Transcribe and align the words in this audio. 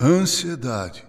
Ansiedade. 0.00 1.04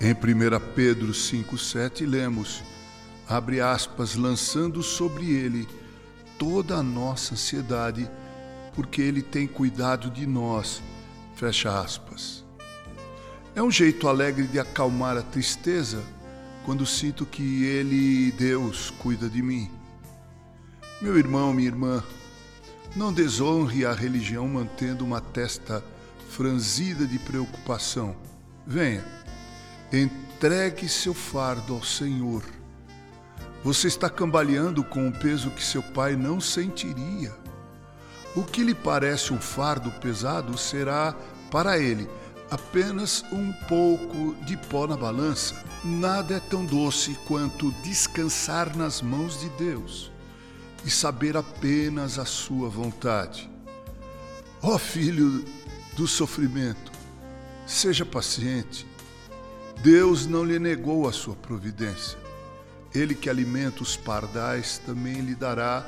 Em 0.00 0.12
1 0.14 0.74
Pedro 0.74 1.12
5,7 1.12 2.08
lemos, 2.08 2.64
abre 3.28 3.60
aspas, 3.60 4.16
lançando 4.16 4.82
sobre 4.82 5.30
ele 5.30 5.68
toda 6.38 6.76
a 6.76 6.82
nossa 6.82 7.34
ansiedade, 7.34 8.10
porque 8.74 9.02
ele 9.02 9.20
tem 9.20 9.46
cuidado 9.46 10.08
de 10.08 10.26
nós, 10.26 10.82
fecha 11.36 11.78
aspas. 11.78 12.42
É 13.54 13.62
um 13.62 13.70
jeito 13.70 14.08
alegre 14.08 14.46
de 14.46 14.58
acalmar 14.58 15.18
a 15.18 15.22
tristeza 15.22 16.02
quando 16.64 16.86
sinto 16.86 17.26
que 17.26 17.64
Ele, 17.66 18.32
Deus, 18.32 18.90
cuida 18.98 19.28
de 19.28 19.42
mim. 19.42 19.70
Meu 21.02 21.18
irmão, 21.18 21.52
minha 21.52 21.68
irmã, 21.68 22.02
não 22.96 23.12
desonre 23.12 23.84
a 23.84 23.92
religião 23.92 24.48
mantendo 24.48 25.04
uma 25.04 25.20
testa 25.20 25.84
franzida 26.30 27.06
de 27.06 27.18
preocupação. 27.18 28.16
Venha, 28.66 29.04
entregue 29.92 30.88
seu 30.88 31.12
fardo 31.12 31.74
ao 31.74 31.84
Senhor. 31.84 32.42
Você 33.62 33.86
está 33.86 34.08
cambaleando 34.08 34.82
com 34.82 35.06
um 35.06 35.12
peso 35.12 35.50
que 35.50 35.62
seu 35.62 35.82
pai 35.82 36.16
não 36.16 36.40
sentiria. 36.40 37.36
O 38.34 38.44
que 38.44 38.62
lhe 38.62 38.74
parece 38.74 39.30
um 39.34 39.40
fardo 39.40 39.90
pesado 40.00 40.56
será, 40.56 41.14
para 41.50 41.78
ele, 41.78 42.08
apenas 42.52 43.24
um 43.32 43.50
pouco 43.66 44.36
de 44.44 44.58
pó 44.58 44.86
na 44.86 44.94
balança. 44.94 45.54
Nada 45.82 46.34
é 46.34 46.40
tão 46.40 46.66
doce 46.66 47.18
quanto 47.26 47.72
descansar 47.82 48.76
nas 48.76 49.00
mãos 49.00 49.40
de 49.40 49.48
Deus 49.50 50.12
e 50.84 50.90
saber 50.90 51.34
apenas 51.34 52.18
a 52.18 52.26
sua 52.26 52.68
vontade. 52.68 53.50
Ó 54.60 54.74
oh, 54.74 54.78
filho 54.78 55.42
do 55.96 56.06
sofrimento, 56.06 56.92
seja 57.66 58.04
paciente. 58.04 58.86
Deus 59.82 60.26
não 60.26 60.44
lhe 60.44 60.58
negou 60.58 61.08
a 61.08 61.12
sua 61.12 61.34
providência. 61.34 62.18
Ele 62.94 63.14
que 63.14 63.30
alimenta 63.30 63.82
os 63.82 63.96
pardais 63.96 64.76
também 64.76 65.22
lhe 65.22 65.34
dará 65.34 65.86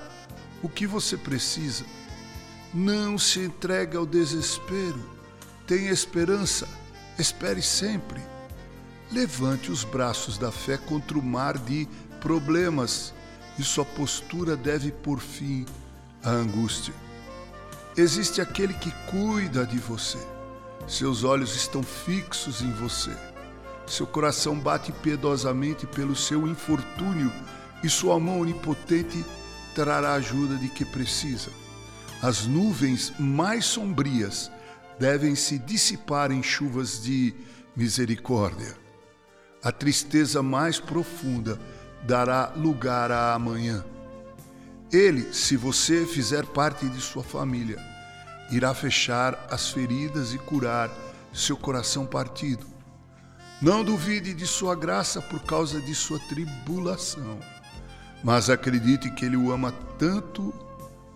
o 0.62 0.68
que 0.70 0.86
você 0.86 1.18
precisa. 1.18 1.84
Não 2.72 3.18
se 3.18 3.40
entregue 3.40 3.98
ao 3.98 4.06
desespero 4.06 5.13
Tenha 5.66 5.90
esperança, 5.90 6.68
espere 7.18 7.62
sempre. 7.62 8.20
Levante 9.10 9.70
os 9.70 9.82
braços 9.82 10.36
da 10.36 10.52
fé 10.52 10.76
contra 10.76 11.18
o 11.18 11.22
mar 11.22 11.56
de 11.56 11.88
problemas 12.20 13.14
e 13.58 13.62
sua 13.62 13.84
postura 13.84 14.56
deve 14.56 14.92
por 14.92 15.20
fim 15.20 15.64
à 16.22 16.30
angústia. 16.30 16.92
Existe 17.96 18.42
aquele 18.42 18.74
que 18.74 18.90
cuida 19.10 19.64
de 19.64 19.78
você. 19.78 20.18
Seus 20.86 21.24
olhos 21.24 21.56
estão 21.56 21.82
fixos 21.82 22.60
em 22.60 22.70
você. 22.72 23.16
Seu 23.86 24.06
coração 24.06 24.58
bate 24.58 24.92
piedosamente 24.92 25.86
pelo 25.86 26.14
seu 26.14 26.46
infortúnio 26.46 27.32
e 27.82 27.88
sua 27.88 28.20
mão 28.20 28.40
onipotente 28.40 29.24
trará 29.74 30.10
a 30.10 30.14
ajuda 30.14 30.56
de 30.56 30.68
que 30.68 30.84
precisa. 30.84 31.50
As 32.20 32.46
nuvens 32.46 33.14
mais 33.18 33.64
sombrias 33.64 34.50
devem 34.98 35.34
se 35.34 35.58
dissipar 35.58 36.30
em 36.30 36.42
chuvas 36.42 37.02
de 37.02 37.34
misericórdia. 37.76 38.76
A 39.62 39.72
tristeza 39.72 40.42
mais 40.42 40.78
profunda 40.78 41.58
dará 42.06 42.52
lugar 42.56 43.10
à 43.10 43.34
amanhã. 43.34 43.84
Ele, 44.92 45.32
se 45.32 45.56
você 45.56 46.06
fizer 46.06 46.44
parte 46.46 46.88
de 46.88 47.00
sua 47.00 47.24
família, 47.24 47.78
irá 48.50 48.74
fechar 48.74 49.46
as 49.50 49.70
feridas 49.70 50.32
e 50.34 50.38
curar 50.38 50.90
seu 51.32 51.56
coração 51.56 52.06
partido. 52.06 52.66
Não 53.60 53.82
duvide 53.82 54.34
de 54.34 54.46
sua 54.46 54.76
graça 54.76 55.20
por 55.22 55.40
causa 55.42 55.80
de 55.80 55.94
sua 55.94 56.18
tribulação, 56.28 57.40
mas 58.22 58.50
acredite 58.50 59.10
que 59.10 59.24
Ele 59.24 59.36
o 59.36 59.50
ama 59.50 59.72
tanto 59.98 60.52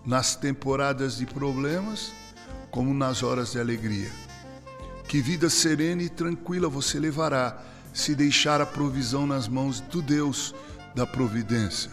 nas 0.05 0.35
temporadas 0.35 1.17
de 1.17 1.25
problemas 1.25 2.11
como 2.71 2.93
nas 2.93 3.23
horas 3.23 3.51
de 3.51 3.59
alegria. 3.59 4.11
Que 5.07 5.21
vida 5.21 5.49
serena 5.49 6.03
e 6.03 6.09
tranquila 6.09 6.69
você 6.69 6.99
levará 6.99 7.57
se 7.93 8.13
deixar 8.13 8.61
a 8.61 8.65
provisão 8.65 9.25
nas 9.25 9.47
mãos 9.47 9.79
do 9.79 10.01
Deus 10.01 10.53
da 10.95 11.05
providência. 11.05 11.89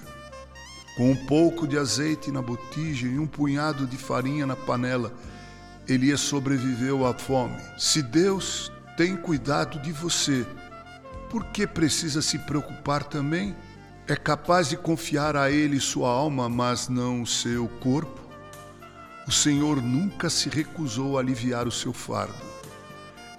Com 0.97 1.10
um 1.10 1.26
pouco 1.26 1.66
de 1.66 1.78
azeite 1.78 2.31
na 2.31 2.41
botija 2.41 3.06
e 3.06 3.19
um 3.19 3.26
punhado 3.26 3.87
de 3.87 3.97
farinha 3.97 4.47
na 4.47 4.56
panela, 4.56 5.12
Elias 5.88 6.20
sobreviveu 6.20 7.06
à 7.06 7.14
fome. 7.14 7.56
Se 7.78 8.03
Deus 8.03 8.72
tem 8.97 9.16
cuidado 9.16 9.81
de 9.81 9.93
você, 9.93 10.47
por 11.31 11.44
que 11.47 11.66
precisa 11.66 12.22
se 12.22 12.38
preocupar 12.41 13.04
também? 13.04 13.54
É 14.08 14.16
capaz 14.16 14.69
de 14.69 14.76
confiar 14.76 15.37
a 15.37 15.50
Ele 15.50 15.81
sua 15.81 16.08
alma, 16.08 16.48
mas 16.48 16.88
não 16.88 17.26
seu 17.26 17.69
corpo? 17.81 18.25
O 19.26 19.32
Senhor 19.32 19.82
nunca 19.82 20.31
se 20.31 20.48
recusou 20.48 21.16
a 21.16 21.20
aliviar 21.20 21.66
o 21.66 21.72
seu 21.72 21.92
fardo. 21.92 22.34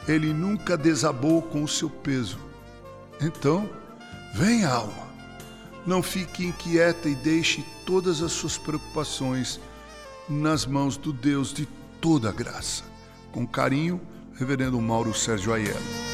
Ele 0.07 0.33
nunca 0.33 0.77
desabou 0.77 1.41
com 1.41 1.63
o 1.63 1.67
seu 1.67 1.89
peso. 1.89 2.37
Então, 3.21 3.69
vem, 4.33 4.65
alma. 4.65 5.07
Não 5.85 6.03
fique 6.03 6.45
inquieta 6.45 7.07
e 7.07 7.15
deixe 7.15 7.63
todas 7.85 8.21
as 8.21 8.33
suas 8.33 8.57
preocupações 8.57 9.59
nas 10.27 10.65
mãos 10.65 10.97
do 10.97 11.13
Deus 11.13 11.53
de 11.53 11.65
toda 12.01 12.31
graça. 12.31 12.83
Com 13.31 13.47
carinho, 13.47 13.99
Reverendo 14.35 14.79
Mauro 14.79 15.13
Sérgio 15.13 15.53
Aiello. 15.53 16.06